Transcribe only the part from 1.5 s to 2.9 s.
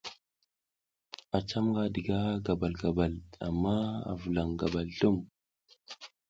nga diga gabal